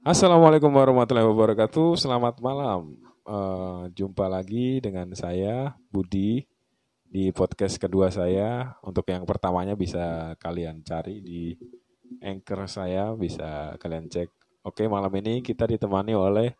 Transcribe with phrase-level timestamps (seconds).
[0.00, 1.92] Assalamualaikum warahmatullahi wabarakatuh.
[2.00, 2.96] Selamat malam.
[3.28, 6.48] Uh, jumpa lagi dengan saya Budi
[7.04, 8.72] di podcast kedua saya.
[8.80, 11.52] Untuk yang pertamanya bisa kalian cari di
[12.24, 14.32] anchor saya, bisa kalian cek.
[14.64, 16.56] Oke, malam ini kita ditemani oleh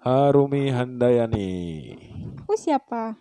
[0.00, 1.52] Harumi Handayani.
[2.48, 3.20] Aku siapa?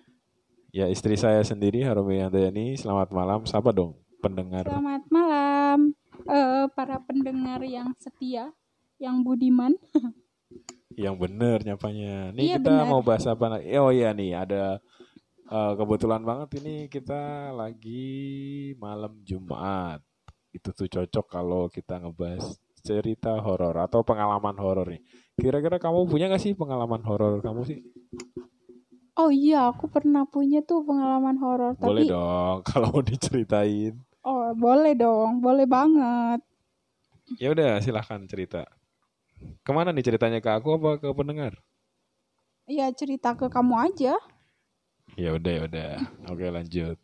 [0.71, 2.79] Ya, istri saya sendiri Harumi Handayani.
[2.79, 3.43] Selamat malam.
[3.43, 4.71] Siapa dong pendengar?
[4.71, 5.96] Selamat malam
[6.27, 8.51] uh, para pendengar yang setia,
[8.99, 9.73] yang budiman.
[11.03, 12.31] yang bener nyapanya.
[12.33, 12.89] Nih Iya, kita bener.
[12.89, 13.61] mau bahas apa?
[13.81, 14.81] Oh iya nih ada
[15.49, 20.01] uh, kebetulan banget ini kita lagi malam Jumat.
[20.51, 25.03] Itu tuh cocok kalau kita ngebahas cerita horor atau pengalaman horor nih.
[25.37, 27.79] Kira-kira kamu punya gak sih pengalaman horor kamu sih?
[29.17, 31.73] Oh iya, aku pernah punya tuh pengalaman horor.
[31.77, 34.06] Boleh Tapi dong kalau mau diceritain.
[34.55, 36.39] Boleh dong, boleh banget.
[37.41, 38.63] Ya udah silahkan cerita.
[39.61, 41.53] Ke mana nih ceritanya ke aku apa ke pendengar?
[42.67, 44.15] Ya cerita ke kamu aja.
[45.15, 45.91] Ya udah ya udah.
[46.31, 46.97] Oke lanjut.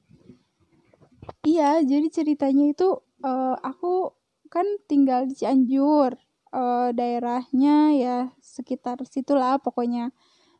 [1.47, 4.11] Iya, jadi ceritanya itu eh, aku
[4.51, 6.19] kan tinggal di Cianjur.
[6.53, 10.13] Eh, daerahnya ya sekitar situlah pokoknya.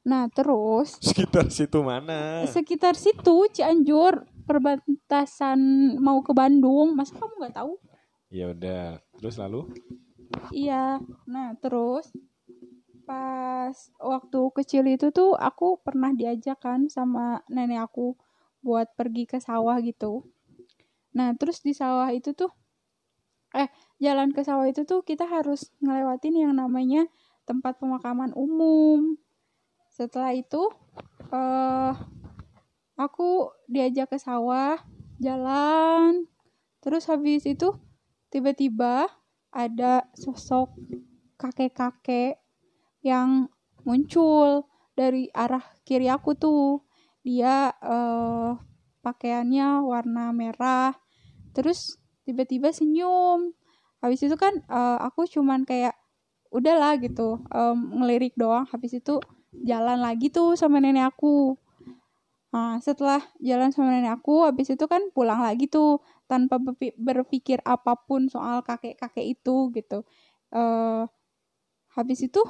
[0.04, 2.44] Nah, terus Sekitar situ mana?
[2.44, 5.60] sekitar situ Cianjur perbatasan
[6.00, 6.96] mau ke Bandung.
[6.96, 7.74] Masa kamu nggak tahu?
[8.34, 9.00] Ya udah.
[9.20, 9.72] Terus lalu?
[10.52, 11.00] Iya.
[11.30, 12.12] Nah, terus
[13.04, 18.16] pas waktu kecil itu tuh aku pernah diajak kan sama nenek aku
[18.64, 20.24] buat pergi ke sawah gitu.
[21.14, 22.50] Nah, terus di sawah itu tuh
[23.54, 23.70] eh
[24.02, 27.06] jalan ke sawah itu tuh kita harus ngelewatin yang namanya
[27.46, 29.20] tempat pemakaman umum.
[29.94, 30.74] Setelah itu
[31.30, 31.94] eh
[33.04, 34.80] aku diajak ke sawah,
[35.20, 36.28] jalan.
[36.80, 37.76] Terus habis itu
[38.32, 39.08] tiba-tiba
[39.54, 40.74] ada sosok
[41.38, 42.42] kakek-kakek
[43.04, 43.52] yang
[43.84, 44.66] muncul
[44.96, 46.84] dari arah kiri aku tuh.
[47.24, 48.52] Dia eh,
[49.04, 50.96] pakaiannya warna merah.
[51.56, 53.54] Terus tiba-tiba senyum.
[54.04, 55.96] Habis itu kan eh, aku cuman kayak
[56.54, 58.70] udahlah gitu em, ngelirik doang.
[58.70, 59.18] Habis itu
[59.66, 61.58] jalan lagi tuh sama nenek aku.
[62.54, 66.00] Nah, setelah jalan sama nenek aku, habis itu kan pulang lagi tuh
[66.30, 70.06] tanpa berpi- berpikir apa pun soal kakek-kakek itu gitu.
[70.54, 71.02] eh
[71.96, 72.42] habis itu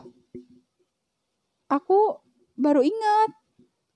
[1.72, 2.00] aku
[2.60, 3.30] baru ingat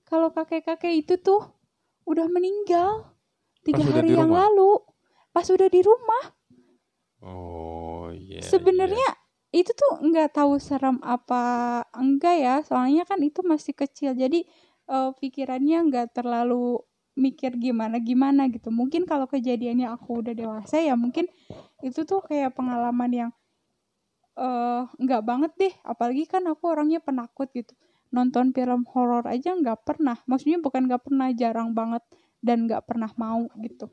[0.08, 1.40] kalau kakek-kakek itu tuh
[2.08, 3.12] udah meninggal
[3.66, 4.48] tiga Pas hari yang rumah?
[4.48, 4.70] lalu
[5.34, 6.24] pas udah di rumah.
[7.22, 8.40] Oh iya.
[8.42, 9.08] Sebenarnya
[9.50, 11.42] itu tuh nggak tahu serem apa
[11.96, 14.44] enggak ya, soalnya kan itu masih kecil, jadi
[14.88, 16.82] eh, pikirannya nggak terlalu
[17.18, 18.70] mikir gimana gimana gitu.
[18.70, 21.26] Mungkin kalau kejadiannya aku udah dewasa ya mungkin
[21.82, 23.30] itu tuh kayak pengalaman yang
[24.38, 25.74] eh nggak banget deh.
[25.82, 27.74] Apalagi kan aku orangnya penakut gitu.
[28.14, 30.16] Nonton film horor aja nggak pernah.
[30.24, 32.00] Maksudnya bukan nggak pernah, jarang banget
[32.40, 33.90] dan nggak pernah mau gitu.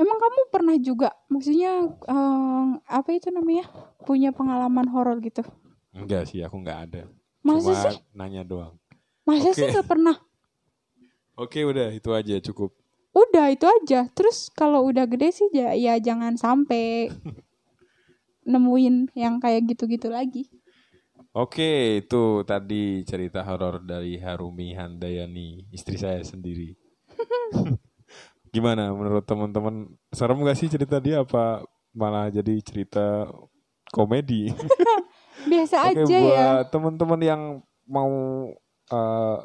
[0.00, 3.68] Emang kamu pernah juga, maksudnya eh, apa itu namanya,
[4.08, 5.44] punya pengalaman horor gitu?
[5.92, 7.02] Enggak sih, aku enggak ada.
[7.44, 8.00] Masa Cuma sih?
[8.16, 8.80] nanya doang.
[9.30, 9.62] Masa Oke.
[9.62, 10.16] sih nggak pernah?
[11.38, 12.74] Oke, udah itu aja cukup.
[13.14, 14.10] Udah itu aja.
[14.10, 17.14] Terus kalau udah gede sih ya, ya jangan sampai
[18.50, 20.50] nemuin yang kayak gitu-gitu lagi.
[21.30, 26.74] Oke, itu tadi cerita horor dari Harumi Handayani, istri saya sendiri.
[28.54, 29.94] Gimana menurut teman-teman?
[30.10, 31.62] Serem gak sih cerita dia apa
[31.94, 33.30] malah jadi cerita
[33.94, 34.50] komedi?
[35.50, 36.18] Biasa Oke, aja ya.
[36.18, 37.42] buat teman-teman yang
[37.86, 38.10] mau
[38.90, 39.38] eh,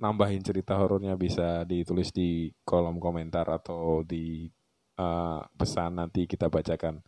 [0.00, 4.48] nambahin cerita horornya bisa ditulis di kolom komentar atau di
[4.96, 7.00] eh, pesan nanti kita bacakan.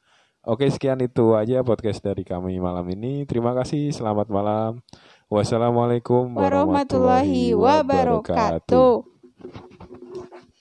[0.43, 3.23] Oke, sekian itu aja podcast dari kami malam ini.
[3.31, 4.83] Terima kasih, selamat malam.
[5.31, 9.12] Wassalamualaikum Warahmatullahi wabarakatuh.